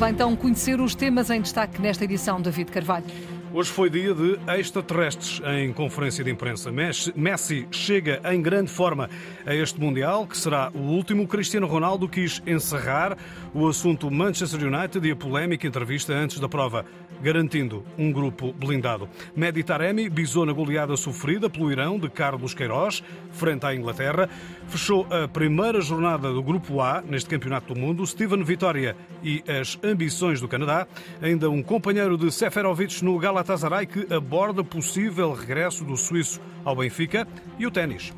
Vai 0.00 0.12
então 0.12 0.34
conhecer 0.34 0.80
os 0.80 0.94
temas 0.94 1.28
em 1.28 1.42
destaque 1.42 1.78
nesta 1.78 2.04
edição, 2.04 2.40
David 2.40 2.72
Carvalho. 2.72 3.04
Hoje 3.52 3.68
foi 3.68 3.90
dia 3.90 4.14
de 4.14 4.38
extraterrestres 4.60 5.42
em 5.44 5.72
conferência 5.72 6.22
de 6.22 6.30
imprensa. 6.30 6.70
Messi 7.16 7.66
chega 7.72 8.20
em 8.32 8.40
grande 8.40 8.70
forma 8.70 9.10
a 9.44 9.52
este 9.52 9.80
Mundial, 9.80 10.24
que 10.24 10.38
será 10.38 10.70
o 10.72 10.78
último. 10.78 11.26
Cristiano 11.26 11.66
Ronaldo 11.66 12.08
quis 12.08 12.40
encerrar 12.46 13.18
o 13.52 13.66
assunto 13.66 14.08
Manchester 14.08 14.72
United 14.72 15.04
e 15.06 15.10
a 15.10 15.16
polémica 15.16 15.66
entrevista 15.66 16.12
antes 16.12 16.38
da 16.38 16.48
prova, 16.48 16.84
garantindo 17.20 17.84
um 17.98 18.12
grupo 18.12 18.52
blindado. 18.52 19.08
Medi 19.34 19.64
Taremi 19.64 20.08
bisou 20.08 20.46
na 20.46 20.52
goleada 20.52 20.96
sofrida 20.96 21.50
pelo 21.50 21.72
Irão 21.72 21.98
de 21.98 22.08
Carlos 22.08 22.54
Queiroz, 22.54 23.02
frente 23.32 23.66
à 23.66 23.74
Inglaterra. 23.74 24.30
Fechou 24.68 25.08
a 25.10 25.26
primeira 25.26 25.80
jornada 25.80 26.32
do 26.32 26.40
Grupo 26.40 26.80
A 26.80 27.02
neste 27.02 27.28
Campeonato 27.28 27.74
do 27.74 27.80
Mundo. 27.80 28.06
Steven 28.06 28.44
Vitória 28.44 28.96
e 29.24 29.42
as 29.48 29.76
ambições 29.82 30.40
do 30.40 30.46
Canadá. 30.46 30.86
Ainda 31.20 31.50
um 31.50 31.64
companheiro 31.64 32.16
de 32.16 32.30
Seferovic 32.30 33.04
no 33.04 33.18
Gala 33.18 33.39
Galatasaray 33.40 33.86
que 33.86 34.12
aborda 34.12 34.62
possível 34.62 35.32
regresso 35.32 35.82
do 35.82 35.96
suíço 35.96 36.38
ao 36.62 36.76
Benfica 36.76 37.26
e 37.58 37.66
o 37.66 37.70
ténis. 37.70 38.12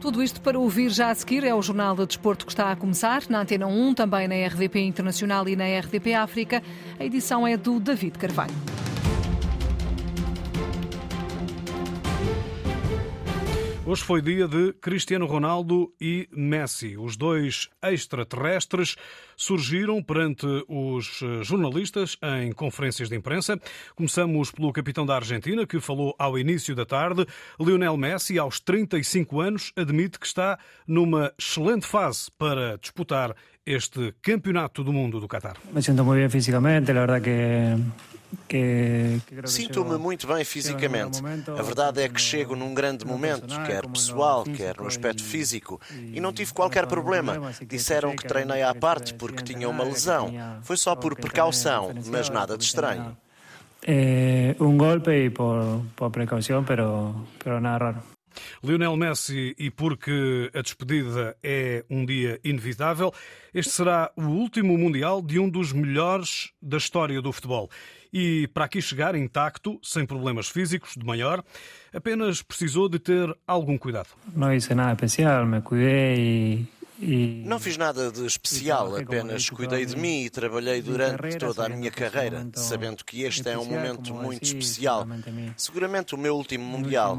Tudo 0.00 0.20
isto 0.22 0.40
para 0.40 0.58
ouvir 0.58 0.90
já 0.90 1.10
a 1.10 1.14
seguir 1.14 1.44
é 1.44 1.54
o 1.54 1.62
Jornal 1.62 1.94
do 1.94 2.06
Desporto 2.06 2.44
que 2.44 2.50
está 2.50 2.72
a 2.72 2.76
começar, 2.76 3.22
na 3.28 3.42
Antena 3.42 3.68
1, 3.68 3.94
também 3.94 4.26
na 4.26 4.34
RDP 4.34 4.80
Internacional 4.80 5.48
e 5.48 5.54
na 5.54 5.66
RDP 5.78 6.14
África. 6.14 6.62
A 6.98 7.04
edição 7.04 7.46
é 7.46 7.56
do 7.56 7.78
David 7.78 8.18
Carvalho. 8.18 8.54
Hoje 13.90 14.04
foi 14.04 14.22
dia 14.22 14.46
de 14.46 14.72
Cristiano 14.74 15.26
Ronaldo 15.26 15.92
e 16.00 16.28
Messi. 16.30 16.96
Os 16.96 17.16
dois 17.16 17.68
extraterrestres 17.82 18.94
surgiram 19.36 20.00
perante 20.00 20.46
os 20.68 21.20
eh, 21.20 21.42
jornalistas 21.42 22.16
em 22.22 22.52
conferências 22.52 23.08
de 23.08 23.16
imprensa. 23.16 23.60
Começamos 23.96 24.52
pelo 24.52 24.72
capitão 24.72 25.04
da 25.04 25.16
Argentina, 25.16 25.66
que 25.66 25.80
falou 25.80 26.14
ao 26.20 26.38
início 26.38 26.72
da 26.72 26.86
tarde. 26.86 27.26
Lionel 27.58 27.96
Messi, 27.96 28.38
aos 28.38 28.60
35 28.60 29.40
anos, 29.40 29.72
admite 29.74 30.20
que 30.20 30.26
está 30.26 30.56
numa 30.86 31.32
excelente 31.36 31.84
fase 31.84 32.30
para 32.38 32.78
disputar 32.78 33.34
este 33.66 34.14
Campeonato 34.22 34.84
do 34.84 34.92
Mundo 34.92 35.18
do 35.18 35.26
Qatar. 35.26 35.56
Me 35.72 35.82
sinto 35.82 36.04
muito 36.04 36.20
bem 36.20 36.28
fisicamente, 36.28 36.92
a 36.92 36.94
verdade 36.94 37.24
que 37.24 38.09
Sinto-me 39.44 39.96
muito 39.96 40.26
bem 40.26 40.44
fisicamente. 40.44 41.20
A 41.58 41.62
verdade 41.62 42.02
é 42.02 42.08
que 42.08 42.20
chego 42.20 42.56
num 42.56 42.74
grande 42.74 43.04
momento, 43.04 43.46
quer 43.64 43.86
pessoal, 43.86 44.44
quer 44.44 44.76
no 44.78 44.86
aspecto 44.86 45.22
físico, 45.22 45.80
e 46.12 46.20
não 46.20 46.32
tive 46.32 46.52
qualquer 46.52 46.86
problema. 46.86 47.52
Disseram 47.66 48.14
que 48.16 48.26
treinei 48.26 48.62
à 48.62 48.74
parte 48.74 49.14
porque 49.14 49.42
tinha 49.42 49.68
uma 49.68 49.84
lesão. 49.84 50.32
Foi 50.62 50.76
só 50.76 50.94
por 50.94 51.14
precaução, 51.16 51.92
mas 52.06 52.28
nada 52.28 52.56
de 52.56 52.64
estranho. 52.64 53.16
um 54.60 54.76
golpe 54.76 55.10
e 55.10 55.30
por, 55.30 55.82
por 55.96 56.10
precaução, 56.10 56.64
pero 56.64 57.60
nada 57.60 57.84
raro. 57.84 58.19
Lionel 58.62 58.96
Messi, 58.96 59.54
e 59.58 59.70
porque 59.70 60.50
a 60.54 60.62
despedida 60.62 61.36
é 61.42 61.84
um 61.88 62.04
dia 62.04 62.40
inevitável, 62.44 63.12
este 63.52 63.72
será 63.72 64.10
o 64.16 64.22
último 64.22 64.76
Mundial 64.78 65.20
de 65.20 65.38
um 65.38 65.48
dos 65.48 65.72
melhores 65.72 66.50
da 66.60 66.76
história 66.76 67.20
do 67.20 67.32
futebol. 67.32 67.70
E 68.12 68.48
para 68.48 68.64
aqui 68.64 68.82
chegar 68.82 69.14
intacto, 69.14 69.78
sem 69.82 70.04
problemas 70.04 70.48
físicos, 70.48 70.94
de 70.96 71.04
maior, 71.04 71.44
apenas 71.92 72.42
precisou 72.42 72.88
de 72.88 72.98
ter 72.98 73.32
algum 73.46 73.78
cuidado. 73.78 74.08
Não 74.34 74.52
hice 74.52 74.74
nada 74.74 74.92
especial, 74.92 75.46
me 75.46 75.60
cuidei 75.60 76.16
e 76.18 76.79
não 77.00 77.58
fiz 77.58 77.76
nada 77.76 78.10
de 78.10 78.26
especial, 78.26 78.94
apenas 78.96 79.48
cuidei 79.48 79.86
de 79.86 79.96
mim 79.96 80.24
e 80.24 80.30
trabalhei 80.30 80.82
durante 80.82 81.38
toda 81.38 81.66
a 81.66 81.68
minha 81.68 81.90
carreira, 81.90 82.46
sabendo 82.54 83.04
que 83.04 83.22
este 83.22 83.48
é 83.48 83.58
um 83.58 83.64
momento 83.64 84.14
muito 84.14 84.44
especial. 84.44 85.06
Seguramente 85.56 86.14
o 86.14 86.18
meu 86.18 86.36
último 86.36 86.64
Mundial, 86.64 87.18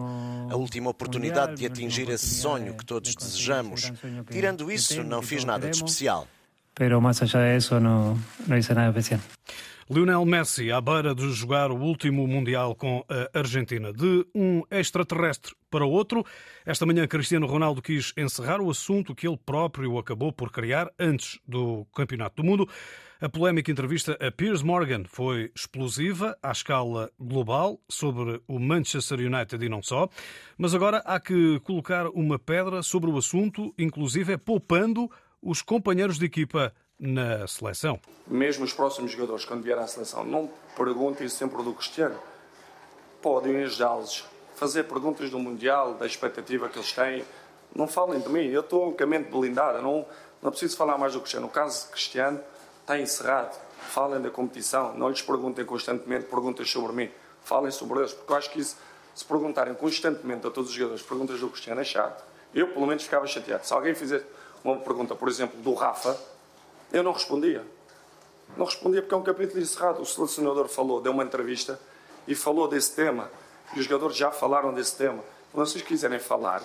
a 0.50 0.56
última 0.56 0.90
oportunidade 0.90 1.56
de 1.56 1.66
atingir 1.66 2.10
esse 2.10 2.36
sonho 2.36 2.76
que 2.76 2.86
todos 2.86 3.16
desejamos. 3.16 3.92
Tirando 4.30 4.72
isso, 4.72 5.04
não 5.04 5.22
fiz 5.22 5.44
nada 5.44 5.70
de 5.70 5.76
especial. 5.76 6.28
Pero 6.74 7.02
más 7.02 7.22
allá 7.22 7.58
de 7.58 7.80
não, 7.82 8.18
não 8.48 8.58
hice 8.58 8.74
nada 8.74 8.90
especial. 8.90 9.20
Lionel 9.94 10.24
Messi 10.24 10.72
à 10.72 10.80
beira 10.80 11.14
de 11.14 11.30
jogar 11.32 11.70
o 11.70 11.76
último 11.76 12.26
Mundial 12.26 12.74
com 12.74 13.04
a 13.10 13.38
Argentina. 13.38 13.92
De 13.92 14.26
um 14.34 14.64
extraterrestre 14.72 15.54
para 15.70 15.86
outro, 15.86 16.26
esta 16.66 16.86
manhã 16.86 17.06
Cristiano 17.06 17.46
Ronaldo 17.46 17.82
quis 17.82 18.14
encerrar 18.16 18.62
o 18.62 18.72
assunto 18.72 19.14
que 19.14 19.28
ele 19.28 19.38
próprio 19.46 19.98
acabou 19.98 20.32
por 20.32 20.50
criar 20.50 20.90
antes 20.98 21.42
do 21.46 21.86
Campeonato 21.94 22.42
do 22.42 22.48
Mundo. 22.48 22.70
A 23.20 23.28
polémica 23.28 23.70
entrevista 23.70 24.18
a 24.26 24.32
Piers 24.32 24.62
Morgan 24.62 25.04
foi 25.04 25.52
explosiva 25.54 26.38
à 26.42 26.54
escala 26.54 27.12
global 27.20 27.78
sobre 27.90 28.42
o 28.48 28.60
Manchester 28.60 29.20
United 29.20 29.62
e 29.62 29.68
não 29.68 29.84
só. 29.84 30.08
Mas 30.58 30.74
agora 30.74 31.00
há 31.00 31.20
que 31.20 31.60
colocar 31.66 32.08
uma 32.08 32.40
pedra 32.40 32.82
sobre 32.82 33.10
o 33.10 33.18
assunto, 33.18 33.74
inclusive 33.78 34.32
é 34.32 34.38
poupando 34.38 35.12
os 35.42 35.62
companheiros 35.62 36.18
de 36.18 36.28
equipa 36.28 36.74
na 37.02 37.48
seleção. 37.48 38.00
Mesmo 38.28 38.64
os 38.64 38.72
próximos 38.72 39.12
jogadores, 39.12 39.44
quando 39.44 39.64
vierem 39.64 39.84
à 39.84 39.88
seleção, 39.88 40.24
não 40.24 40.48
perguntem 40.78 41.28
sempre 41.28 41.64
do 41.64 41.74
Cristiano. 41.74 42.18
Podem 43.20 43.64
ajudá-los, 43.64 44.24
fazer 44.56 44.84
perguntas 44.84 45.32
do 45.32 45.40
Mundial, 45.40 45.96
da 45.96 46.06
expectativa 46.06 46.70
que 46.70 46.78
eles 46.78 46.92
têm. 46.92 47.26
Não 47.76 47.88
falem 47.88 48.20
de 48.20 48.30
mim, 48.30 48.46
eu 48.46 48.62
estou 48.62 48.92
com 48.92 49.04
a 49.04 49.08
mente 49.08 49.32
blindada, 49.32 49.82
não, 49.82 50.06
não 50.42 50.52
preciso 50.52 50.78
falar 50.78 50.98
mais 51.00 51.14
do 51.14 51.20
Cristiano. 51.20 51.48
O 51.48 51.50
caso 51.50 51.88
de 51.88 51.92
Cristiano 51.94 52.40
está 52.82 53.00
encerrado. 53.00 53.60
Falem 53.90 54.22
da 54.22 54.30
competição, 54.30 54.94
não 54.94 55.10
lhes 55.10 55.24
perguntem 55.24 55.66
constantemente 55.66 56.26
perguntas 56.26 56.70
sobre 56.70 56.94
mim. 56.94 57.12
Falem 57.44 57.72
sobre 57.72 58.00
eles, 58.00 58.14
porque 58.14 58.32
eu 58.32 58.38
acho 58.38 58.52
que 58.52 58.60
isso, 58.60 58.78
se 59.16 59.26
perguntarem 59.26 59.74
constantemente 59.74 60.46
a 60.46 60.52
todos 60.52 60.70
os 60.70 60.76
jogadores 60.76 61.04
perguntas 61.04 61.40
do 61.40 61.50
Cristiano, 61.50 61.82
é 61.82 61.84
chato. 61.84 62.24
Eu, 62.54 62.68
pelo 62.68 62.86
menos, 62.86 63.04
ficava 63.04 63.26
chateado. 63.26 63.66
Se 63.66 63.74
alguém 63.74 63.96
fizer 63.96 64.24
uma 64.64 64.78
pergunta, 64.78 65.16
por 65.16 65.28
exemplo, 65.28 65.60
do 65.62 65.74
Rafa, 65.74 66.16
eu 66.92 67.04
não 67.04 67.12
respondia. 67.12 67.66
Não 68.58 68.66
respondia 68.66 69.02
porque 69.02 69.14
é 69.14 69.18
um 69.18 69.24
capítulo 69.24 69.62
encerrado. 69.62 70.02
O 70.02 70.06
selecionador 70.06 70.68
falou, 70.68 71.02
deu 71.02 71.12
uma 71.12 71.24
entrevista 71.24 71.80
e 72.28 72.36
falou 72.36 72.68
desse 72.68 72.96
tema. 72.96 73.32
E 73.76 73.80
os 73.80 73.86
jogadores 73.86 74.18
já 74.18 74.32
falaram 74.32 74.74
desse 74.74 74.96
tema. 74.96 75.24
Quando 75.52 75.68
vocês 75.68 75.84
quiserem 75.84 76.20
falar, 76.20 76.62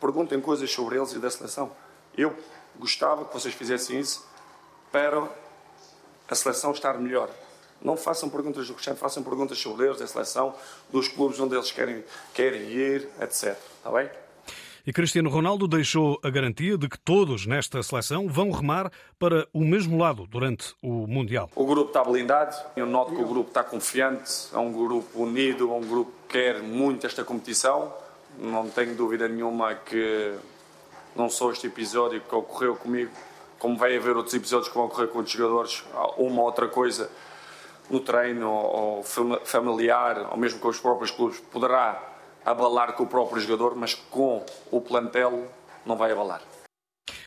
perguntem 0.00 0.40
coisas 0.40 0.70
sobre 0.70 0.96
eles 0.96 1.12
e 1.12 1.18
da 1.18 1.30
seleção. 1.30 1.72
Eu 2.16 2.36
gostava 2.76 3.24
que 3.24 3.34
vocês 3.34 3.54
fizessem 3.54 3.98
isso 3.98 4.24
para 4.92 5.28
a 6.28 6.34
seleção 6.34 6.72
estar 6.72 6.98
melhor. 6.98 7.28
Não 7.82 7.96
façam 7.96 8.30
perguntas 8.30 8.66
do 8.66 8.74
Cristiano, 8.74 8.98
façam 8.98 9.22
perguntas 9.22 9.58
sobre 9.58 9.86
eles, 9.86 9.98
da 9.98 10.06
seleção, 10.06 10.54
dos 10.90 11.08
clubes 11.08 11.38
onde 11.38 11.54
eles 11.54 11.70
querem, 11.70 12.04
querem 12.32 12.62
ir, 12.62 13.08
etc. 13.20 13.58
Está 13.78 13.90
bem? 13.90 14.23
E 14.86 14.92
Cristiano 14.92 15.30
Ronaldo 15.30 15.66
deixou 15.66 16.20
a 16.22 16.28
garantia 16.28 16.76
de 16.76 16.90
que 16.90 16.98
todos 16.98 17.46
nesta 17.46 17.82
seleção 17.82 18.28
vão 18.28 18.50
remar 18.50 18.92
para 19.18 19.48
o 19.50 19.60
mesmo 19.60 19.96
lado 19.96 20.26
durante 20.26 20.74
o 20.82 21.06
Mundial. 21.06 21.50
O 21.56 21.64
grupo 21.64 21.88
está 21.88 22.04
blindado, 22.04 22.54
eu 22.76 22.84
noto 22.84 23.16
que 23.16 23.22
o 23.22 23.26
grupo 23.26 23.48
está 23.48 23.64
confiante, 23.64 24.30
é 24.52 24.58
um 24.58 24.70
grupo 24.70 25.22
unido, 25.22 25.70
é 25.70 25.72
um 25.72 25.80
grupo 25.80 26.12
que 26.28 26.34
quer 26.34 26.62
muito 26.62 27.06
esta 27.06 27.24
competição. 27.24 27.90
Não 28.38 28.68
tenho 28.68 28.94
dúvida 28.94 29.26
nenhuma 29.26 29.74
que 29.74 30.34
não 31.16 31.30
só 31.30 31.50
este 31.50 31.66
episódio 31.66 32.20
que 32.20 32.34
ocorreu 32.34 32.76
comigo, 32.76 33.10
como 33.58 33.78
vai 33.78 33.96
haver 33.96 34.14
outros 34.14 34.34
episódios 34.34 34.68
que 34.68 34.74
vão 34.74 34.84
ocorrer 34.84 35.08
com 35.08 35.16
outros 35.16 35.34
jogadores, 35.34 35.82
uma 36.18 36.42
outra 36.42 36.68
coisa 36.68 37.10
no 37.88 38.00
treino 38.00 38.50
ou 38.50 39.02
familiar, 39.02 40.28
ou 40.30 40.36
mesmo 40.36 40.58
com 40.60 40.68
os 40.68 40.78
próprios 40.78 41.10
clubes, 41.10 41.40
poderá 41.40 42.13
abalar 42.44 42.94
com 42.94 43.04
o 43.04 43.06
próprio 43.06 43.40
jogador, 43.40 43.74
mas 43.74 43.94
com 43.94 44.44
o 44.70 44.80
plantel 44.80 45.48
não 45.84 45.96
vai 45.96 46.12
abalar. 46.12 46.42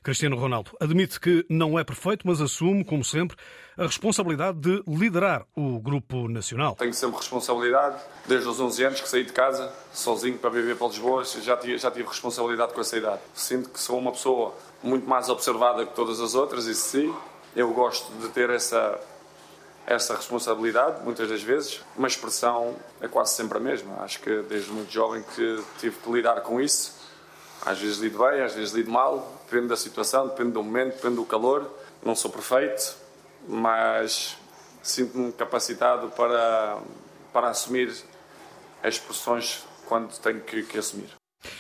Cristiano 0.08 0.38
Ronaldo 0.38 0.72
admite 0.80 1.20
que 1.20 1.46
não 1.50 1.78
é 1.78 1.84
perfeito, 1.84 2.26
mas 2.26 2.40
assume, 2.40 2.84
como 2.86 3.04
sempre, 3.04 3.36
a 3.78 3.84
responsabilidade 3.84 4.58
de 4.60 4.82
liderar 4.88 5.46
o 5.56 5.80
grupo 5.80 6.30
nacional. 6.30 6.76
Tenho 6.76 6.94
sempre 6.94 7.18
responsabilidade, 7.18 8.02
desde 8.26 8.48
os 8.48 8.60
11 8.60 8.84
anos 8.86 9.02
que 9.02 9.10
saí 9.10 9.26
de 9.26 9.34
casa, 9.34 9.72
sozinho 9.94 10.38
para 10.38 10.50
viver 10.50 10.78
para 10.78 10.88
Lisboa, 10.88 11.26
já 11.26 11.58
tive, 11.58 11.78
já 11.78 11.92
tive 11.92 12.08
responsabilidade 12.08 12.74
com 12.74 12.80
essa 12.80 12.98
idade. 12.98 13.20
Sinto 13.34 13.70
que 13.70 13.80
sou 13.80 14.00
uma 14.00 14.12
pessoa 14.14 14.56
muito 14.82 15.08
mais 15.08 15.28
observada 15.28 15.86
que 15.86 15.94
todas 15.94 16.22
as 16.22 16.36
outras, 16.36 16.68
isso 16.68 16.88
sim. 16.88 17.14
Eu 17.56 17.74
gosto 17.74 18.12
de 18.22 18.30
ter 18.30 18.50
essa 18.50 19.00
essa 19.88 20.14
responsabilidade, 20.14 21.02
muitas 21.06 21.30
das 21.30 21.42
vezes, 21.42 21.80
uma 21.96 22.10
expressão 22.10 22.76
é 23.00 23.08
quase 23.08 23.34
sempre 23.34 23.58
a 23.58 23.62
mesma. 23.62 24.04
Acho 24.04 24.20
que 24.20 24.42
desde 24.42 24.70
muito 24.70 24.92
jovem 24.92 25.24
que 25.34 25.64
tive 25.80 25.96
que 25.96 26.12
lidar 26.12 26.42
com 26.42 26.60
isso. 26.60 26.94
Às 27.66 27.80
vezes 27.80 27.98
lido 27.98 28.20
bem, 28.20 28.42
às 28.42 28.54
vezes 28.54 28.74
lido 28.74 28.92
mal, 28.92 29.42
depende 29.46 29.70
da 29.70 29.78
situação, 29.78 30.28
depende 30.28 30.52
do 30.52 30.62
momento, 30.62 30.96
depende 30.96 31.16
do 31.16 31.26
calor. 31.26 31.72
Não 32.04 32.16
sou 32.16 32.30
perfeito, 32.30 32.98
mas 33.48 34.38
sinto-me 34.84 35.32
capacitado 35.32 36.10
para, 36.10 36.80
para 37.32 37.48
assumir 37.48 37.90
as 38.84 38.96
expressões 38.96 39.66
quando 39.86 40.14
tenho 40.20 40.42
que, 40.42 40.64
que 40.64 40.78
assumir. 40.78 41.10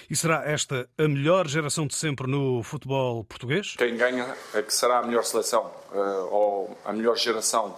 E 0.09 0.15
será 0.17 0.43
esta 0.45 0.89
a 0.97 1.07
melhor 1.07 1.47
geração 1.47 1.87
de 1.87 1.95
sempre 1.95 2.27
no 2.27 2.61
futebol 2.61 3.23
português? 3.23 3.75
Quem 3.77 3.95
ganha 3.95 4.35
é 4.53 4.61
que 4.61 4.73
será 4.73 4.99
a 4.99 5.03
melhor 5.03 5.23
seleção 5.23 5.71
eh, 5.93 5.97
ou 6.29 6.77
a 6.83 6.91
melhor 6.91 7.15
geração 7.15 7.77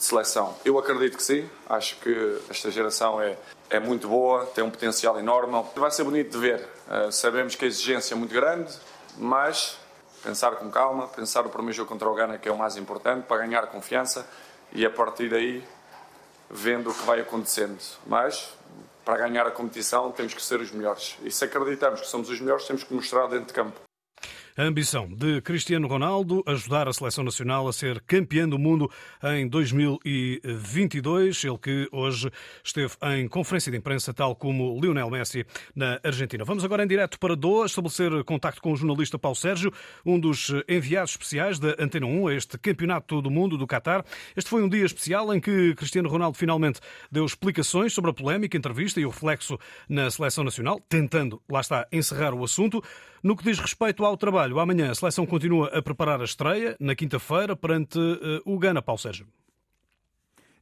de 0.00 0.06
seleção. 0.06 0.56
Eu 0.64 0.78
acredito 0.78 1.18
que 1.18 1.22
sim. 1.22 1.48
Acho 1.68 1.96
que 1.96 2.40
esta 2.48 2.70
geração 2.70 3.20
é, 3.20 3.36
é 3.68 3.78
muito 3.78 4.08
boa, 4.08 4.46
tem 4.46 4.64
um 4.64 4.70
potencial 4.70 5.18
enorme. 5.18 5.62
Vai 5.76 5.90
ser 5.90 6.04
bonito 6.04 6.30
de 6.30 6.38
ver. 6.38 6.66
Eh, 6.90 7.10
sabemos 7.10 7.54
que 7.54 7.66
a 7.66 7.68
exigência 7.68 8.14
é 8.14 8.16
muito 8.16 8.34
grande, 8.34 8.72
mas 9.18 9.78
pensar 10.24 10.56
com 10.56 10.70
calma, 10.70 11.06
pensar 11.06 11.46
o 11.46 11.50
primeiro 11.50 11.74
jogo 11.74 11.88
contra 11.90 12.08
o 12.08 12.14
Ghana, 12.14 12.38
que 12.38 12.48
é 12.48 12.52
o 12.52 12.56
mais 12.56 12.76
importante, 12.76 13.26
para 13.26 13.46
ganhar 13.46 13.66
confiança 13.66 14.26
e 14.72 14.86
a 14.86 14.90
partir 14.90 15.28
daí 15.28 15.62
vendo 16.50 16.90
o 16.90 16.94
que 16.94 17.04
vai 17.04 17.20
acontecendo. 17.20 17.78
Mas 18.06 18.54
para 19.04 19.18
ganhar 19.18 19.46
a 19.46 19.50
competição 19.50 20.10
temos 20.12 20.32
que 20.32 20.42
ser 20.42 20.60
os 20.60 20.70
melhores. 20.70 21.18
E 21.22 21.30
se 21.30 21.44
acreditamos 21.44 22.00
que 22.00 22.06
somos 22.06 22.30
os 22.30 22.40
melhores, 22.40 22.66
temos 22.66 22.84
que 22.84 22.94
mostrar 22.94 23.26
dentro 23.26 23.46
de 23.46 23.52
campo. 23.52 23.89
A 24.56 24.64
ambição 24.64 25.06
de 25.06 25.40
Cristiano 25.42 25.86
Ronaldo 25.86 26.42
ajudar 26.44 26.88
a 26.88 26.92
seleção 26.92 27.22
nacional 27.22 27.68
a 27.68 27.72
ser 27.72 28.00
campeã 28.00 28.48
do 28.48 28.58
mundo 28.58 28.90
em 29.22 29.46
2022. 29.48 31.44
Ele 31.44 31.56
que 31.58 31.88
hoje 31.92 32.28
esteve 32.64 32.94
em 33.14 33.28
conferência 33.28 33.70
de 33.70 33.78
imprensa, 33.78 34.12
tal 34.12 34.34
como 34.34 34.76
Lionel 34.80 35.08
Messi 35.08 35.46
na 35.74 36.00
Argentina. 36.02 36.44
Vamos 36.44 36.64
agora 36.64 36.82
em 36.82 36.88
direto 36.88 37.16
para 37.20 37.36
Doha 37.36 37.66
estabelecer 37.66 38.24
contacto 38.24 38.60
com 38.60 38.72
o 38.72 38.76
jornalista 38.76 39.16
Paulo 39.16 39.36
Sérgio, 39.36 39.72
um 40.04 40.18
dos 40.18 40.52
enviados 40.68 41.12
especiais 41.12 41.60
da 41.60 41.76
Antena 41.78 42.06
1 42.06 42.26
a 42.26 42.34
este 42.34 42.58
Campeonato 42.58 43.22
do 43.22 43.30
Mundo 43.30 43.56
do 43.56 43.68
Qatar. 43.68 44.04
Este 44.36 44.50
foi 44.50 44.64
um 44.64 44.68
dia 44.68 44.84
especial 44.84 45.32
em 45.32 45.38
que 45.38 45.76
Cristiano 45.76 46.08
Ronaldo 46.08 46.36
finalmente 46.36 46.80
deu 47.10 47.24
explicações 47.24 47.92
sobre 47.92 48.10
a 48.10 48.14
polémica 48.14 48.56
entrevista 48.56 49.00
e 49.00 49.06
o 49.06 49.10
reflexo 49.10 49.56
na 49.88 50.10
seleção 50.10 50.42
nacional, 50.42 50.80
tentando, 50.88 51.40
lá 51.48 51.60
está, 51.60 51.86
encerrar 51.92 52.34
o 52.34 52.42
assunto. 52.42 52.82
No 53.22 53.36
que 53.36 53.44
diz 53.44 53.58
respeito 53.58 54.02
ao 54.02 54.16
trabalho, 54.16 54.58
amanhã 54.58 54.90
a 54.90 54.94
seleção 54.94 55.26
continua 55.26 55.68
a 55.76 55.82
preparar 55.82 56.22
a 56.22 56.24
estreia, 56.24 56.74
na 56.80 56.94
quinta-feira, 56.94 57.54
perante 57.54 57.98
uh, 57.98 58.40
o 58.46 58.58
Gana, 58.58 58.80
Paulo 58.80 58.98
Sérgio. 58.98 59.26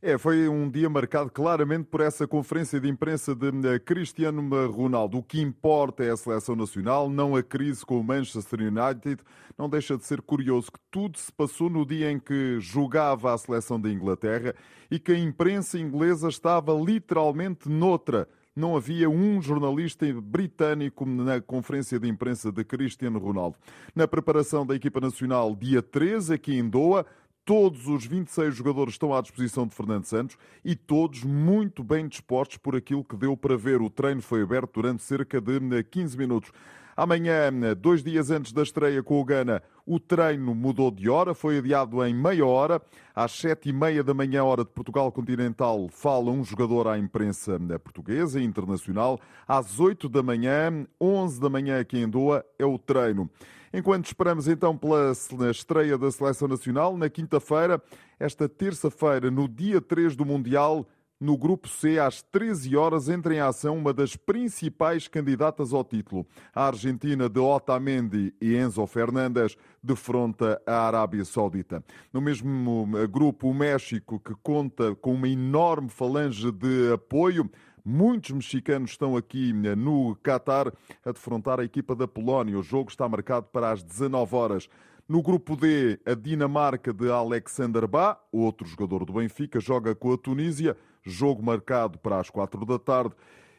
É, 0.03 0.19
foi 0.19 0.49
um 0.49 0.69
dia 0.69 0.91
marcado 0.91 1.31
claramente 1.31 1.85
por 1.85 2.01
essa 2.01 2.27
conferência 2.27 2.81
de 2.81 2.89
imprensa 2.89 3.35
de 3.35 3.49
eh, 3.67 3.79
Cristiano 3.81 4.71
Ronaldo. 4.71 5.19
O 5.19 5.23
que 5.25 5.41
importa 5.41 6.05
é 6.05 6.11
a 6.11 6.17
seleção 6.17 6.55
nacional, 6.55 7.11
não 7.11 7.35
a 7.35 7.43
crise 7.43 7.85
com 7.85 7.99
o 7.99 8.05
Manchester 8.05 8.61
United. 8.61 9.23
Não 9.57 9.69
deixa 9.69 9.97
de 9.97 10.05
ser 10.05 10.23
curioso 10.23 10.71
que 10.71 10.79
tudo 10.89 11.19
se 11.19 11.33
passou 11.33 11.69
no 11.69 11.85
dia 11.85 12.13
em 12.13 12.19
que 12.21 12.61
jogava 12.61 13.35
a 13.35 13.39
seleção 13.39 13.81
da 13.81 13.91
Inglaterra 13.91 14.55
e 14.89 15.01
que 15.01 15.11
a 15.11 15.19
imprensa 15.19 15.77
inglesa 15.79 16.29
estava 16.29 16.73
literalmente 16.75 17.69
noutra 17.69 18.29
não 18.59 18.77
havia 18.77 19.09
um 19.09 19.41
jornalista 19.41 20.07
britânico 20.21 21.07
na 21.07 21.41
conferência 21.41 21.99
de 21.99 22.09
imprensa 22.09 22.51
de 22.51 22.65
Cristiano 22.65 23.19
Ronaldo. 23.19 23.57
Na 23.95 24.09
preparação 24.09 24.67
da 24.67 24.75
equipa 24.75 25.01
nacional, 25.01 25.55
dia 25.55 25.81
13, 25.81 26.35
aqui 26.35 26.55
em 26.55 26.69
Doha, 26.69 27.07
Todos 27.49 27.87
os 27.87 28.05
26 28.05 28.55
jogadores 28.55 28.93
estão 28.93 29.15
à 29.15 29.23
disposição 29.23 29.67
de 29.67 29.75
Fernando 29.75 30.05
Santos 30.05 30.37
e 30.63 30.77
todos 30.77 31.25
muito 31.25 31.83
bem 31.83 32.07
dispostos 32.07 32.59
por 32.59 32.77
aquilo 32.77 33.03
que 33.03 33.17
deu 33.17 33.35
para 33.39 33.57
ver. 33.57 33.81
O 33.81 33.89
treino 33.89 34.21
foi 34.21 34.43
aberto 34.43 34.75
durante 34.75 35.03
cerca 35.03 35.41
de 35.41 35.59
15 35.83 36.19
minutos. 36.19 36.53
Amanhã, 36.99 37.53
dois 37.81 38.03
dias 38.03 38.29
antes 38.29 38.53
da 38.53 38.61
estreia 38.61 39.05
com 39.05 39.21
o 39.21 39.25
Gana, 39.25 39.63
o 39.87 40.01
treino 40.01 40.53
mudou 40.53 40.91
de 40.91 41.09
hora, 41.09 41.33
foi 41.33 41.59
adiado 41.59 42.05
em 42.05 42.13
meia 42.13 42.45
hora. 42.45 42.83
Às 43.15 43.31
sete 43.31 43.69
e 43.69 43.73
meia 43.73 44.03
da 44.03 44.13
manhã, 44.13 44.43
hora 44.43 44.65
de 44.65 44.71
Portugal 44.73 45.13
Continental, 45.13 45.89
fala 45.93 46.33
um 46.33 46.43
jogador 46.43 46.89
à 46.89 46.99
imprensa 46.99 47.57
portuguesa 47.85 48.41
e 48.41 48.45
internacional. 48.45 49.21
Às 49.47 49.79
oito 49.79 50.09
da 50.09 50.25
manhã, 50.25 50.89
onze 51.01 51.41
da 51.41 51.49
manhã 51.49 51.79
aqui 51.79 51.99
em 51.99 52.09
Doha, 52.09 52.45
é 52.59 52.67
o 52.67 52.77
treino. 52.77 53.31
Enquanto 53.73 54.07
esperamos 54.07 54.49
então 54.49 54.77
pela 54.77 55.13
estreia 55.53 55.97
da 55.97 56.11
Seleção 56.11 56.49
Nacional, 56.49 56.97
na 56.97 57.09
quinta-feira, 57.09 57.81
esta 58.19 58.49
terça-feira, 58.49 59.31
no 59.31 59.47
dia 59.47 59.81
3 59.81 60.17
do 60.17 60.27
Mundial, 60.27 60.85
no 61.21 61.37
grupo 61.37 61.69
C, 61.69 61.99
às 61.99 62.23
13 62.23 62.77
horas, 62.77 63.09
entra 63.09 63.35
em 63.35 63.41
ação 63.41 63.77
uma 63.77 63.93
das 63.93 64.15
principais 64.15 65.09
candidatas 65.09 65.73
ao 65.73 65.83
título. 65.83 66.27
A 66.55 66.67
Argentina 66.67 67.29
de 67.29 67.41
Otamendi 67.41 68.33
e 68.41 68.55
Enzo 68.55 68.87
Fernandes 68.87 69.57
defronta 69.83 70.61
a 70.65 70.87
Arábia 70.87 71.25
Saudita. 71.25 71.83
No 72.13 72.21
mesmo 72.21 72.89
eh, 72.97 73.07
grupo, 73.07 73.49
o 73.49 73.55
México, 73.55 74.21
que 74.21 74.35
conta 74.43 74.95
com 74.95 75.15
uma 75.15 75.29
enorme 75.29 75.89
falange 75.89 76.53
de 76.53 76.93
apoio, 76.93 77.51
Muitos 77.91 78.33
mexicanos 78.33 78.91
estão 78.91 79.17
aqui 79.17 79.51
eh, 79.65 79.75
no 79.75 80.15
Qatar 80.17 80.71
a 81.03 81.11
defrontar 81.11 81.59
a 81.59 81.65
equipa 81.65 81.97
da 81.97 82.07
Polónia. 82.07 82.59
O 82.59 82.63
jogo 82.63 82.91
está 82.91 83.09
marcado 83.09 83.47
para 83.51 83.71
as 83.71 83.83
19 83.83 84.37
horas. 84.37 84.69
No 85.09 85.23
grupo 85.23 85.57
D, 85.57 85.99
a 86.05 86.13
Dinamarca 86.13 86.93
de 86.93 87.11
Alexander 87.11 87.89
Bá, 87.89 88.21
outro 88.31 88.69
jogador 88.69 89.07
do 89.07 89.15
Benfica, 89.15 89.59
joga 89.59 89.95
com 89.95 90.13
a 90.13 90.19
Tunísia 90.19 90.77
jogo 91.03 91.43
marcado 91.43 91.99
para 91.99 92.21
as 92.21 92.29
quatro 92.29 92.67
da 92.67 92.79
tarde. 92.79 93.15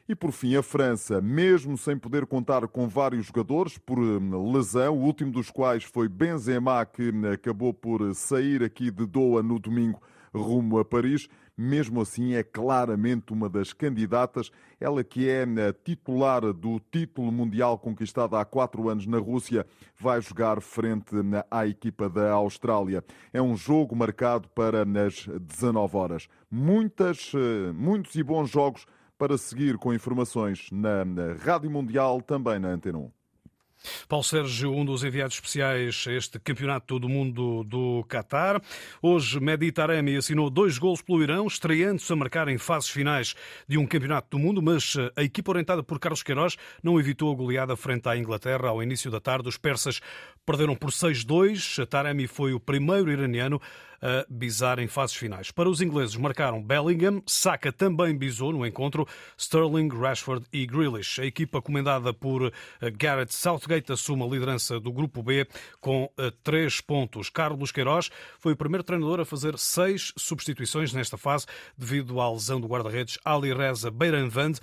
E 0.08 0.14
por 0.14 0.32
fim, 0.32 0.56
a 0.56 0.62
França, 0.62 1.20
mesmo 1.20 1.76
sem 1.76 1.98
poder 1.98 2.28
contar 2.28 2.68
com 2.68 2.88
vários 2.88 3.26
jogadores 3.26 3.80
por 3.80 3.98
hum, 3.98 4.52
lesão, 4.52 4.96
o 4.96 5.02
último 5.02 5.32
dos 5.32 5.50
quais 5.50 5.84
foi 5.84 6.08
Benzema, 6.08 6.86
que 6.86 7.10
hum, 7.10 7.32
acabou 7.32 7.74
por 7.74 8.14
sair 8.14 8.62
aqui 8.62 8.92
de 8.92 9.08
Doha 9.08 9.42
no 9.42 9.58
domingo 9.58 10.00
rumo 10.32 10.78
a 10.78 10.86
Paris. 10.86 11.28
Mesmo 11.62 12.00
assim, 12.00 12.36
é 12.36 12.42
claramente 12.42 13.34
uma 13.34 13.50
das 13.50 13.74
candidatas. 13.74 14.50
Ela 14.80 15.04
que 15.04 15.30
é 15.30 15.46
hum, 15.46 15.56
titular 15.84 16.54
do 16.54 16.80
título 16.80 17.34
mundial 17.34 17.78
conquistado 17.78 18.38
há 18.38 18.46
quatro 18.46 18.88
anos 18.88 19.06
na 19.06 19.18
Rússia, 19.18 19.66
vai 20.00 20.22
jogar 20.22 20.62
frente 20.62 21.14
à 21.52 21.68
equipa 21.68 22.10
da 22.10 22.32
Austrália. 22.32 23.04
É 23.34 23.42
um 23.42 23.58
jogo 23.58 23.94
marcado 23.94 24.48
para 24.56 24.84
as 25.06 25.28
19 25.28 25.98
horas. 25.98 26.30
Muitas, 26.50 27.34
eh, 27.36 27.74
muitos 27.74 28.16
e 28.16 28.24
bons 28.24 28.50
jogos 28.50 28.86
para 29.18 29.38
seguir 29.38 29.78
com 29.78 29.94
informações 29.94 30.70
na 30.72 31.04
Rádio 31.44 31.70
Mundial, 31.70 32.22
também 32.22 32.58
na 32.58 32.70
Antena 32.70 33.00
1. 33.00 33.19
Paulo 34.08 34.24
Sérgio, 34.24 34.74
um 34.74 34.84
dos 34.84 35.04
enviados 35.04 35.36
especiais 35.36 36.06
a 36.08 36.12
este 36.12 36.40
Campeonato 36.40 37.00
do 37.00 37.08
Mundo 37.08 37.64
do 37.64 38.04
Qatar. 38.08 38.62
Hoje, 39.02 39.40
Mehdi 39.40 39.72
Taremi 39.72 40.18
assinou 40.18 40.50
dois 40.50 40.78
gols 40.78 41.02
pelo 41.02 41.24
Irão, 41.24 41.48
estreando-se 41.48 42.12
a 42.12 42.16
marcar 42.16 42.48
em 42.48 42.58
fases 42.58 42.90
finais 42.90 43.36
de 43.68 43.78
um 43.78 43.86
Campeonato 43.86 44.28
do 44.32 44.40
Mundo, 44.40 44.62
mas 44.62 44.96
a 45.16 45.24
equipa 45.24 45.52
orientada 45.52 45.84
por 45.84 46.00
Carlos 46.00 46.24
Queiroz 46.24 46.58
não 46.84 47.00
evitou 47.00 47.32
a 47.32 47.36
goleada 47.36 47.76
frente 47.76 48.08
à 48.10 48.18
Inglaterra 48.18 48.70
ao 48.70 48.84
início 48.84 49.10
da 49.10 49.20
tarde. 49.20 49.48
Os 49.48 49.58
persas 49.58 50.02
perderam 50.46 50.76
por 50.76 50.92
6-2. 50.92 51.86
Taremi 51.88 52.28
foi 52.28 52.54
o 52.54 52.60
primeiro 52.60 53.12
iraniano 53.12 53.62
a 54.02 54.26
bisar 54.30 54.80
em 54.80 54.88
fases 54.88 55.16
finais. 55.16 55.52
Para 55.52 55.70
os 55.70 55.82
ingleses 55.82 56.16
marcaram 56.16 56.62
Bellingham, 56.62 57.22
Saka 57.26 57.72
também 57.72 58.18
bisou 58.18 58.52
no 58.52 58.66
encontro, 58.66 59.08
Sterling, 59.38 59.90
Rashford 59.90 60.46
e 60.52 60.66
Grealish. 60.66 61.22
A 61.22 61.26
equipa 61.26 61.62
comandada 61.62 62.14
por 62.14 62.52
eh, 62.82 62.92
Gareth 62.92 63.32
Southgate 63.32 63.92
assume 63.92 64.24
a 64.24 64.28
liderança 64.28 64.80
do 64.80 64.92
grupo 64.92 65.22
B 65.22 65.48
com 65.80 66.10
eh, 66.18 66.32
três 66.44 66.82
pontos. 66.82 67.30
Carlos 67.30 67.72
Queiroz 67.72 68.10
foi 68.40 68.54
o 68.54 68.58
primeiro 68.58 68.84
treinador 68.84 69.20
a 69.20 69.26
fazer 69.26 69.58
seis 69.58 70.14
substituições 70.18 70.94
nesta 70.94 71.18
fase 71.18 71.46
devido 71.78 72.20
à 72.20 72.32
lesão 72.32 72.60
do 72.60 72.68
guarda-redes 72.68 73.18
Ali 73.24 73.54
Reza 73.54 73.92
Beiranvand 73.92 74.54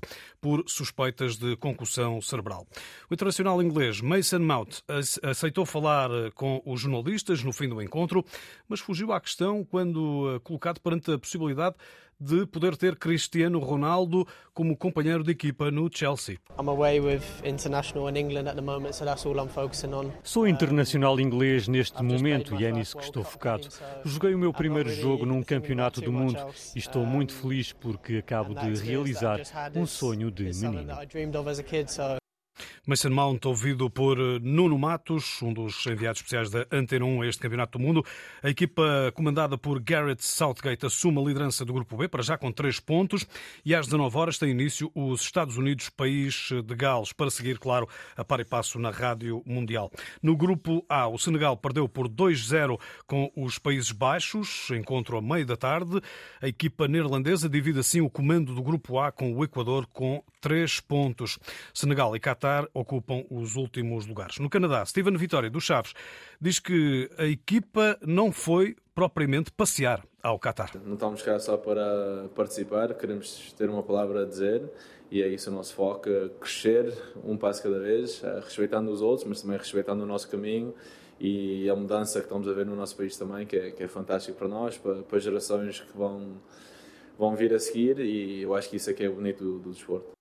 por 0.40 0.64
suspeitas 0.66 1.36
de 1.36 1.56
concussão 1.56 2.20
cerebral. 2.20 2.66
O 3.10 3.14
internacional 3.14 3.62
inglês 3.62 4.00
Mason 4.00 4.38
Mount 4.38 4.80
aceitou 5.22 5.66
falar 5.66 6.10
eh, 6.10 6.30
com 6.34 6.62
os 6.64 6.80
jornalistas 6.80 7.42
no 7.42 7.52
fim 7.52 7.68
do 7.68 7.82
encontro, 7.82 8.24
mas 8.68 8.80
fugiu 8.80 9.12
à 9.12 9.20
questão 9.26 9.64
quando 9.64 10.36
eh, 10.36 10.38
colocado 10.38 10.80
perante 10.80 11.10
a 11.10 11.18
possibilidade 11.18 11.74
de 12.18 12.46
poder 12.46 12.76
ter 12.76 12.96
Cristiano 12.96 13.58
Ronaldo 13.58 14.26
como 14.54 14.74
companheiro 14.74 15.22
de 15.22 15.32
equipa 15.32 15.70
no 15.70 15.90
Chelsea. 15.92 16.38
Sou 20.22 20.46
internacional 20.46 21.20
inglês 21.20 21.68
neste 21.68 22.02
momento 22.02 22.54
e 22.58 22.64
é 22.64 22.72
nisso 22.72 22.96
que 22.96 23.04
estou 23.04 23.22
focado. 23.22 23.68
Joguei 24.04 24.34
o 24.34 24.38
meu 24.38 24.52
primeiro 24.52 24.88
jogo 24.88 25.26
num 25.26 25.42
campeonato 25.42 26.00
do 26.00 26.12
mundo 26.12 26.38
e 26.74 26.78
estou 26.78 27.04
muito 27.04 27.34
feliz 27.34 27.72
porque 27.72 28.16
acabo 28.16 28.54
de 28.54 28.74
realizar 28.80 29.40
um 29.74 29.84
sonho 29.84 30.30
de 30.30 30.44
menino. 30.44 30.94
Mason 32.88 33.10
Mount, 33.10 33.44
ouvido 33.46 33.90
por 33.90 34.16
eh, 34.16 34.38
Nuno 34.40 34.78
Matos, 34.78 35.42
um 35.42 35.52
dos 35.52 35.84
enviados 35.88 36.20
especiais 36.20 36.50
da 36.50 36.64
Antena 36.70 37.04
1 37.04 37.22
a 37.22 37.26
este 37.26 37.42
Campeonato 37.42 37.76
do 37.76 37.84
Mundo. 37.84 38.04
A 38.40 38.48
equipa 38.48 39.10
comandada 39.12 39.58
por 39.58 39.80
Garrett 39.80 40.24
Southgate 40.24 40.86
assume 40.86 41.20
a 41.20 41.24
liderança 41.24 41.64
do 41.64 41.72
Grupo 41.72 41.96
B, 41.96 42.06
para 42.06 42.22
já 42.22 42.38
com 42.38 42.52
três 42.52 42.78
pontos, 42.78 43.26
e 43.64 43.74
às 43.74 43.86
19 43.86 44.16
horas 44.16 44.38
tem 44.38 44.50
início 44.50 44.88
os 44.94 45.20
Estados 45.20 45.56
Unidos, 45.56 45.88
país 45.88 46.48
de 46.64 46.74
Gales, 46.76 47.12
para 47.12 47.28
seguir, 47.28 47.58
claro, 47.58 47.88
a 48.16 48.24
par 48.24 48.38
e 48.38 48.44
passo 48.44 48.78
na 48.78 48.90
Rádio 48.90 49.42
Mundial. 49.44 49.90
No 50.22 50.36
Grupo 50.36 50.86
A, 50.88 51.08
o 51.08 51.18
Senegal 51.18 51.56
perdeu 51.56 51.88
por 51.88 52.08
2-0 52.08 52.78
com 53.04 53.32
os 53.34 53.58
Países 53.58 53.90
Baixos, 53.90 54.70
encontro 54.70 55.18
a 55.18 55.20
meio 55.20 55.44
da 55.44 55.56
tarde. 55.56 56.00
A 56.40 56.46
equipa 56.46 56.86
neerlandesa 56.86 57.48
divide 57.48 57.80
assim 57.80 58.00
o 58.00 58.08
comando 58.08 58.54
do 58.54 58.62
Grupo 58.62 59.00
A 59.00 59.10
com 59.10 59.34
o 59.34 59.42
Equador 59.42 59.88
com 59.88 60.22
três 60.40 60.78
pontos. 60.78 61.40
Senegal 61.74 62.14
e 62.14 62.20
Qatar 62.20 62.68
ocupam 62.76 63.24
os 63.30 63.56
últimos 63.56 64.06
lugares. 64.06 64.38
No 64.38 64.50
Canadá, 64.50 64.84
Steven 64.84 65.16
Vitória 65.16 65.50
dos 65.50 65.64
Chaves 65.64 65.94
diz 66.40 66.58
que 66.58 67.10
a 67.18 67.24
equipa 67.24 67.98
não 68.02 68.30
foi 68.30 68.76
propriamente 68.94 69.50
passear 69.50 70.04
ao 70.22 70.38
Qatar. 70.38 70.72
Não 70.84 70.94
estamos 70.94 71.22
cá 71.22 71.38
só 71.38 71.56
para 71.56 72.28
participar, 72.34 72.94
queremos 72.94 73.52
ter 73.52 73.68
uma 73.68 73.82
palavra 73.82 74.22
a 74.22 74.26
dizer 74.26 74.70
e 75.10 75.22
é 75.22 75.28
isso 75.28 75.50
o 75.50 75.54
nosso 75.54 75.74
foco, 75.74 76.08
crescer 76.40 76.92
um 77.24 77.36
passo 77.36 77.62
cada 77.62 77.78
vez, 77.78 78.22
eh, 78.24 78.40
respeitando 78.44 78.90
os 78.90 79.02
outros, 79.02 79.26
mas 79.28 79.42
também 79.42 79.56
respeitando 79.56 80.02
o 80.02 80.06
nosso 80.06 80.28
caminho 80.28 80.74
e 81.20 81.68
a 81.70 81.76
mudança 81.76 82.20
que 82.20 82.26
estamos 82.26 82.48
a 82.48 82.52
ver 82.52 82.66
no 82.66 82.74
nosso 82.74 82.96
país 82.96 83.16
também, 83.16 83.46
que 83.46 83.56
é, 83.56 83.70
que 83.70 83.82
é 83.82 83.88
fantástico 83.88 84.36
para 84.36 84.48
nós, 84.48 84.76
para, 84.76 85.02
para 85.02 85.18
gerações 85.18 85.80
que 85.80 85.96
vão, 85.96 86.40
vão 87.18 87.36
vir 87.36 87.54
a 87.54 87.58
seguir 87.58 88.00
e 88.00 88.42
eu 88.42 88.54
acho 88.54 88.68
que 88.68 88.76
isso 88.76 88.90
é 88.90 88.94
que 88.94 89.04
é 89.04 89.08
bonito 89.08 89.44
do, 89.44 89.58
do 89.58 89.70
desporto. 89.70 90.16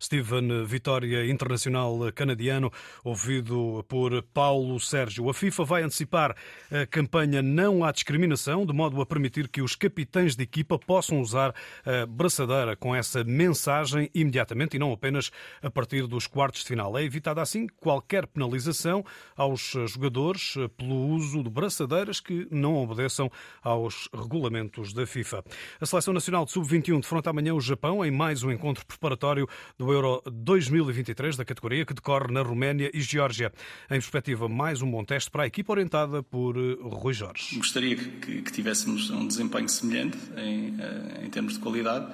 Steven 0.00 0.64
Vitória 0.64 1.26
Internacional 1.30 1.98
Canadiano, 2.14 2.70
ouvido 3.02 3.84
por 3.88 4.22
Paulo 4.22 4.78
Sérgio. 4.78 5.28
A 5.28 5.34
FIFA 5.34 5.64
vai 5.64 5.82
antecipar 5.82 6.36
a 6.70 6.86
campanha 6.86 7.42
Não 7.42 7.84
à 7.84 7.90
Discriminação, 7.90 8.66
de 8.66 8.72
modo 8.72 9.00
a 9.00 9.06
permitir 9.06 9.48
que 9.48 9.62
os 9.62 9.74
capitães 9.74 10.36
de 10.36 10.42
equipa 10.42 10.78
possam 10.78 11.20
usar 11.20 11.54
a 11.84 12.06
braçadeira 12.06 12.76
com 12.76 12.94
essa 12.94 13.24
mensagem 13.24 14.10
imediatamente 14.14 14.76
e 14.76 14.78
não 14.78 14.92
apenas 14.92 15.30
a 15.62 15.70
partir 15.70 16.06
dos 16.06 16.26
quartos 16.26 16.62
de 16.62 16.68
final. 16.68 16.96
É 16.98 17.02
evitada 17.02 17.40
assim 17.40 17.66
qualquer 17.66 18.26
penalização 18.26 19.04
aos 19.36 19.74
jogadores 19.88 20.54
pelo 20.76 21.08
uso 21.08 21.42
de 21.42 21.50
braçadeiras 21.50 22.20
que 22.20 22.46
não 22.50 22.76
obedeçam 22.76 23.30
aos 23.62 24.08
regulamentos 24.12 24.92
da 24.92 25.06
FIFA. 25.06 25.44
A 25.80 25.86
Seleção 25.86 26.14
Nacional 26.14 26.44
de 26.44 26.52
Sub-21 26.52 27.00
defronta 27.00 27.30
amanhã 27.30 27.54
o 27.54 27.60
Japão 27.60 28.04
em 28.04 28.10
mais 28.10 28.42
um 28.42 28.50
encontro 28.50 28.84
preparatório 28.86 29.48
do 29.78 29.92
Euro 29.92 30.22
2023 30.26 31.36
da 31.36 31.44
categoria 31.44 31.84
que 31.84 31.94
decorre 31.94 32.32
na 32.32 32.42
Roménia 32.42 32.90
e 32.92 33.00
Geórgia. 33.00 33.52
Em 33.86 33.94
perspectiva, 33.94 34.48
mais 34.48 34.82
um 34.82 34.90
bom 34.90 35.04
teste 35.04 35.30
para 35.30 35.44
a 35.44 35.46
equipa 35.46 35.72
orientada 35.72 36.22
por 36.22 36.56
eh, 36.56 36.76
Rui 36.80 37.12
Jorge. 37.12 37.56
Gostaria 37.56 37.96
que, 37.96 38.42
que 38.42 38.52
tivéssemos 38.52 39.10
um 39.10 39.26
desempenho 39.26 39.68
semelhante 39.68 40.18
em, 40.36 40.76
eh, 40.80 41.24
em 41.24 41.30
termos 41.30 41.54
de 41.54 41.60
qualidade. 41.60 42.12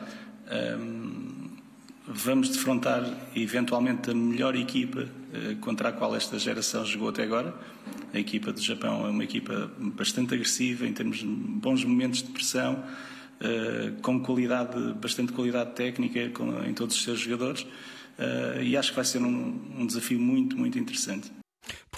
Um, 0.50 1.50
vamos 2.06 2.48
defrontar 2.48 3.04
eventualmente 3.36 4.10
a 4.10 4.14
melhor 4.14 4.56
equipa 4.56 5.00
uh, 5.02 5.56
contra 5.60 5.90
a 5.90 5.92
qual 5.92 6.14
esta 6.16 6.38
geração 6.38 6.84
jogou 6.84 7.08
até 7.08 7.22
agora. 7.22 7.54
A 8.12 8.18
equipa 8.18 8.52
do 8.52 8.60
Japão 8.60 9.06
é 9.06 9.10
uma 9.10 9.22
equipa 9.22 9.70
bastante 9.78 10.34
agressiva 10.34 10.86
em 10.86 10.92
termos 10.92 11.18
de 11.18 11.26
bons 11.26 11.84
momentos 11.84 12.22
de 12.22 12.30
pressão. 12.30 12.82
Eh, 13.42 13.92
com 14.02 14.20
qualidade, 14.20 14.92
bastante 15.00 15.32
qualidade 15.32 15.74
técnica 15.74 16.20
em 16.68 16.74
todos 16.74 16.94
os 16.94 17.02
seus 17.02 17.20
jogadores. 17.20 17.62
Uh, 18.18 18.62
e 18.62 18.76
acho 18.76 18.90
que 18.90 18.96
vai 18.96 19.04
ser 19.04 19.22
um, 19.22 19.78
um 19.78 19.86
desafio 19.86 20.20
muito, 20.20 20.54
muito 20.54 20.78
interessante. 20.78 21.32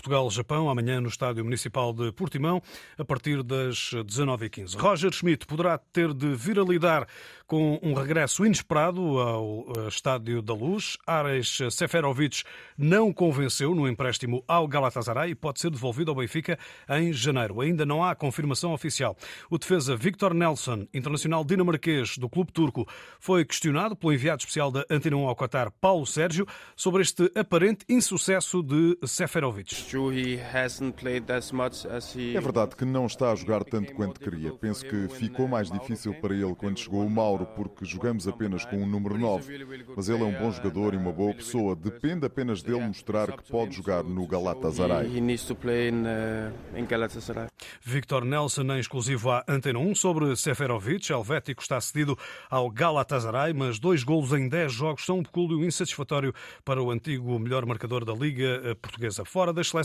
Portugal-Japão, 0.02 0.68
amanhã 0.68 1.00
no 1.00 1.08
Estádio 1.08 1.44
Municipal 1.44 1.92
de 1.92 2.10
Portimão, 2.10 2.60
a 2.98 3.04
partir 3.04 3.40
das 3.44 3.92
19h15. 4.04 4.76
Roger 4.76 5.12
Schmidt 5.12 5.46
poderá 5.46 5.78
ter 5.78 6.12
de 6.12 6.34
vir 6.34 6.58
a 6.58 6.64
lidar 6.64 7.06
com 7.46 7.78
um 7.82 7.92
regresso 7.92 8.44
inesperado 8.44 9.18
ao 9.18 9.66
eh, 9.76 9.88
Estádio 9.88 10.42
da 10.42 10.54
Luz. 10.54 10.96
Ares 11.06 11.58
Seferovic 11.70 12.42
não 12.76 13.12
convenceu 13.12 13.74
no 13.74 13.86
empréstimo 13.86 14.42
ao 14.48 14.66
Galatasaray 14.66 15.30
e 15.30 15.34
pode 15.34 15.60
ser 15.60 15.70
devolvido 15.70 16.10
ao 16.10 16.16
Benfica 16.16 16.58
em 16.88 17.12
janeiro. 17.12 17.60
Ainda 17.60 17.86
não 17.86 18.02
há 18.02 18.14
confirmação 18.14 18.72
oficial. 18.72 19.16
O 19.50 19.58
defesa 19.58 19.94
Victor 19.94 20.34
Nelson, 20.34 20.86
internacional 20.92 21.44
dinamarquês 21.44 22.16
do 22.18 22.28
clube 22.28 22.50
turco, 22.52 22.88
foi 23.20 23.44
questionado 23.44 23.94
pelo 23.94 24.12
enviado 24.12 24.40
especial 24.40 24.72
da 24.72 24.84
Antena 24.90 25.16
1 25.16 25.28
ao 25.28 25.36
Qatar, 25.36 25.70
Paulo 25.80 26.06
Sérgio, 26.06 26.46
sobre 26.74 27.02
este 27.02 27.30
aparente 27.36 27.84
insucesso 27.88 28.62
de 28.62 28.98
Seferovic. 29.06 29.91
É 32.34 32.40
verdade 32.40 32.74
que 32.76 32.84
não 32.84 33.06
está 33.06 33.30
a 33.30 33.34
jogar 33.34 33.62
tanto 33.64 33.92
quanto 33.92 34.18
queria. 34.18 34.52
Penso 34.52 34.84
que 34.86 35.08
ficou 35.08 35.46
mais 35.46 35.70
difícil 35.70 36.14
para 36.14 36.34
ele 36.34 36.54
quando 36.54 36.78
chegou 36.78 37.04
o 37.04 37.10
Mauro, 37.10 37.46
porque 37.46 37.84
jogamos 37.84 38.26
apenas 38.26 38.64
com 38.64 38.76
um 38.76 38.86
número 38.86 39.18
9. 39.18 39.84
Mas 39.94 40.08
ele 40.08 40.22
é 40.22 40.26
um 40.26 40.32
bom 40.32 40.50
jogador 40.50 40.94
e 40.94 40.96
uma 40.96 41.12
boa 41.12 41.34
pessoa. 41.34 41.76
Depende 41.76 42.24
apenas 42.24 42.62
dele 42.62 42.80
mostrar 42.80 43.32
que 43.32 43.50
pode 43.50 43.76
jogar 43.76 44.02
no 44.02 44.26
Galatasaray. 44.26 45.08
Victor 47.82 48.24
Nelson, 48.24 48.62
em 48.62 48.78
exclusivo 48.78 49.30
à 49.30 49.44
Antena 49.46 49.78
1, 49.78 49.94
sobre 49.94 50.34
Seferovic. 50.36 51.10
Helvético 51.12 51.62
está 51.62 51.80
cedido 51.80 52.16
ao 52.48 52.70
Galatasaray, 52.70 53.52
mas 53.52 53.78
dois 53.78 54.02
golos 54.02 54.32
em 54.32 54.48
10 54.48 54.72
jogos 54.72 55.04
são 55.04 55.18
um 55.18 55.22
pecúlio 55.22 55.64
insatisfatório 55.64 56.34
para 56.64 56.82
o 56.82 56.90
antigo 56.90 57.38
melhor 57.38 57.66
marcador 57.66 58.04
da 58.04 58.14
Liga 58.14 58.76
Portuguesa. 58.80 59.24
Fora 59.24 59.52
das 59.52 59.68
seleções, 59.68 59.81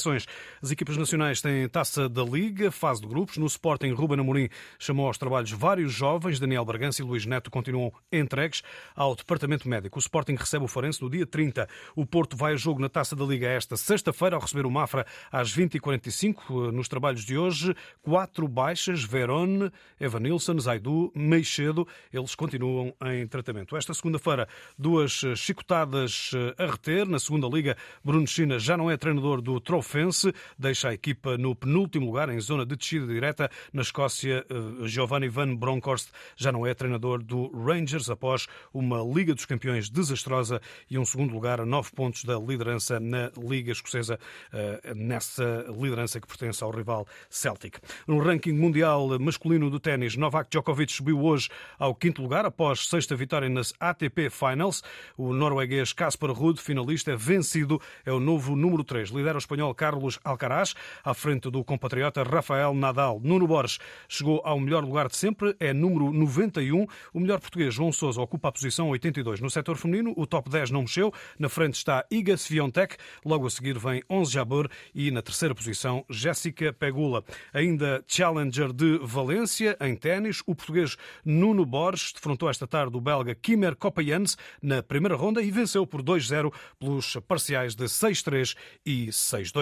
as 0.62 0.72
equipas 0.72 0.98
nacionais 0.98 1.42
têm 1.42 1.68
taça 1.68 2.08
da 2.08 2.24
Liga, 2.24 2.70
fase 2.72 3.02
de 3.02 3.08
grupos. 3.08 3.38
No 3.38 3.46
Sporting, 3.46 3.92
Ruben 3.94 4.20
Amorim 4.20 4.50
chamou 4.78 5.08
aos 5.08 5.18
trabalhos 5.18 5.52
vários 5.52 5.94
jovens. 5.94 6.40
Daniel 6.40 6.64
Bragança 6.66 7.02
e 7.02 7.06
Luís 7.06 7.26
Neto 7.26 7.50
continuam 7.50 7.92
entregues 8.12 8.62
ao 8.96 9.16
Departamento 9.16 9.68
Médico. 9.68 9.98
O 9.98 10.00
Sporting 10.00 10.36
recebe 10.36 10.66
o 10.66 10.68
Forense 10.68 11.02
no 11.02 11.10
dia 11.10 11.26
30. 11.26 11.68
O 11.96 12.06
Porto 12.06 12.38
vai 12.38 12.54
a 12.54 12.56
jogo 12.56 12.80
na 12.80 12.90
taça 12.90 13.16
da 13.16 13.26
Liga 13.26 13.48
esta 13.48 13.76
sexta-feira 13.76 14.36
ao 14.36 14.42
receber 14.42 14.66
o 14.66 14.72
Mafra 14.72 15.06
às 15.32 15.56
20h45. 15.56 16.72
Nos 16.72 16.88
trabalhos 16.88 17.24
de 17.26 17.38
hoje, 17.38 17.76
quatro 18.02 18.48
baixas: 18.48 19.04
Verone, 19.04 19.72
Evanilson, 20.00 20.60
Zaidu, 20.60 21.12
Meixedo. 21.16 21.88
Eles 22.14 22.36
continuam 22.36 22.94
em 23.06 23.28
tratamento. 23.28 23.76
Esta 23.76 23.94
segunda-feira, 23.94 24.48
duas 24.78 25.24
chicotadas 25.36 26.32
a 26.58 26.66
reter. 26.66 27.08
Na 27.08 27.20
segunda 27.20 27.48
Liga, 27.48 27.78
Bruno 28.04 28.28
China 28.28 28.60
já 28.60 28.78
não 28.78 28.92
é 28.92 28.98
treinador 28.98 29.42
do 29.42 29.60
Trofense, 29.88 30.34
deixa 30.60 30.90
a 30.90 30.94
equipa 30.94 31.38
no 31.38 31.56
penúltimo 31.56 32.08
lugar, 32.08 32.28
em 32.28 32.40
zona 32.42 32.66
de 32.66 32.76
descida 32.76 33.08
direta. 33.08 33.50
Na 33.72 33.82
Escócia, 33.82 34.46
eh, 34.50 34.88
Giovanni 34.88 35.30
Van 35.30 35.56
Bronckhorst 35.56 36.10
já 36.36 36.52
não 36.52 36.68
é 36.68 36.74
treinador 36.74 37.24
do 37.24 37.50
Rangers 37.58 38.10
após 38.10 38.48
uma 38.74 39.02
Liga 39.02 39.34
dos 39.34 39.46
Campeões 39.46 39.90
desastrosa 39.90 40.62
e 40.90 40.98
um 41.00 41.06
segundo 41.06 41.34
lugar 41.34 41.62
a 41.62 41.66
nove 41.66 41.92
pontos 41.92 42.26
da 42.26 42.38
liderança 42.38 43.00
na 43.00 43.32
Liga 43.38 43.72
Escocesa, 43.72 44.20
eh, 44.52 44.94
nessa 44.94 45.66
liderança 45.70 46.20
que 46.20 46.28
pertence 46.28 46.62
ao 46.62 46.70
rival 46.70 47.08
Celtic. 47.30 47.78
No 48.06 48.20
ranking 48.20 48.54
mundial 48.54 49.18
masculino 49.20 49.70
do 49.70 49.80
ténis, 49.80 50.18
Novak 50.18 50.50
Djokovic 50.50 50.92
subiu 50.92 51.24
hoje 51.24 51.48
ao 51.80 51.96
quinto 51.96 52.22
lugar 52.22 52.46
após 52.46 52.90
sexta 52.90 53.16
vitória 53.16 53.48
nas 53.48 53.74
ATP 53.80 54.30
Finals. 54.30 54.84
O 55.16 55.34
norueguês 55.34 55.94
Casper 55.94 56.32
Ruud, 56.32 56.60
finalista, 56.60 57.16
vencido, 57.16 57.82
é 58.06 58.12
o 58.12 58.20
novo 58.20 58.54
número 58.54 58.84
3. 58.84 59.12
Lidera 59.12 59.36
o 59.36 59.40
espanhol 59.40 59.67
Carlos 59.74 60.20
Alcaraz, 60.24 60.74
à 61.04 61.14
frente 61.14 61.50
do 61.50 61.64
compatriota 61.64 62.24
Rafael 62.24 62.74
Nadal. 62.74 63.20
Nuno 63.24 63.48
Borges 63.48 63.80
chegou 64.08 64.42
ao 64.44 64.60
melhor 64.60 64.84
lugar 64.84 65.08
de 65.08 65.16
sempre, 65.16 65.56
é 65.60 65.74
número 65.74 66.12
91. 66.12 66.86
O 67.14 67.20
melhor 67.20 67.40
português, 67.40 67.74
João 67.74 67.92
Sousa, 67.92 68.22
ocupa 68.22 68.50
a 68.50 68.52
posição 68.52 68.90
82. 68.90 69.40
No 69.40 69.50
setor 69.50 69.78
feminino, 69.78 70.14
o 70.16 70.26
top 70.26 70.50
10 70.50 70.72
não 70.72 70.82
mexeu. 70.82 71.14
Na 71.38 71.50
frente 71.50 71.76
está 71.76 72.06
Iga 72.12 72.38
Swiatek, 72.38 72.98
logo 73.26 73.48
a 73.48 73.50
seguir 73.50 73.78
vem 73.78 74.04
11 74.10 74.32
Jabeur 74.32 74.70
e 74.94 75.12
na 75.12 75.22
terceira 75.22 75.56
posição 75.56 76.06
Jéssica 76.10 76.74
Pegula. 76.74 77.24
Ainda 77.54 78.04
Challenger 78.08 78.72
de 78.72 79.00
Valência, 79.04 79.78
em 79.82 79.96
ténis, 79.96 80.42
o 80.46 80.56
português 80.56 80.98
Nuno 81.24 81.66
Borges 81.66 82.14
defrontou 82.14 82.50
esta 82.50 82.68
tarde 82.68 82.96
o 82.98 83.02
belga 83.02 83.36
Kimmer 83.36 83.76
Kopajans 83.76 84.38
na 84.62 84.82
primeira 84.82 85.16
ronda 85.16 85.42
e 85.42 85.52
venceu 85.52 85.86
por 85.86 86.02
2-0 86.02 86.54
pelos 86.80 87.18
parciais 87.28 87.76
de 87.76 87.86
6-3 87.86 88.56
e 88.86 89.08
6-2. 89.08 89.57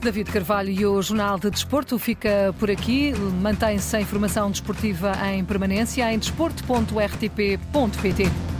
David 0.00 0.30
Carvalho 0.30 0.70
e 0.70 0.86
o 0.86 1.02
Jornal 1.02 1.38
de 1.38 1.50
Desporto 1.50 1.98
fica 1.98 2.54
por 2.60 2.70
aqui. 2.70 3.12
Mantém-se 3.42 3.96
a 3.96 4.00
informação 4.00 4.50
desportiva 4.50 5.12
em 5.32 5.44
permanência 5.44 6.12
em 6.12 6.18
desporto.rtp.pt. 6.18 8.55